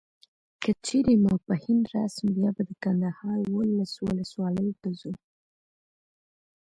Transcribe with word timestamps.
که 0.61 0.71
چیري 0.85 1.15
ماپښین 1.25 1.79
راسم 1.93 2.27
بیا 2.37 2.49
به 2.55 2.61
د 2.69 2.71
کندهار 2.83 3.37
و 3.45 3.51
اولس 3.61 3.93
ولسوالیو 4.07 4.77
ته 4.81 4.89
ځو. 4.99 5.11